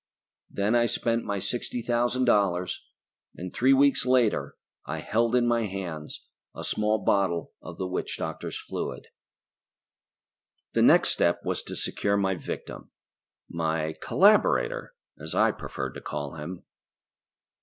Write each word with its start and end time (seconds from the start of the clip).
Then 0.49 0.73
I 0.73 0.87
spent 0.87 1.25
my 1.25 1.37
sixty 1.37 1.83
thousand 1.83 2.25
dollars, 2.25 2.83
and 3.37 3.53
three 3.53 3.71
weeks 3.71 4.03
later 4.03 4.55
I 4.83 4.97
held 4.97 5.35
in 5.35 5.45
my 5.47 5.67
hands 5.67 6.25
a 6.55 6.63
small 6.63 6.97
bottle 6.97 7.53
of 7.61 7.77
the 7.77 7.85
witch 7.85 8.17
doctors' 8.17 8.57
fluid. 8.59 9.09
The 10.73 10.81
next 10.81 11.09
step 11.09 11.41
was 11.45 11.61
to 11.61 11.75
secure 11.75 12.17
my 12.17 12.33
victim 12.33 12.89
my 13.47 13.93
collaborator, 14.01 14.95
I 15.35 15.51
preferred 15.51 15.93
to 15.93 16.01
call 16.01 16.33
him. 16.33 16.63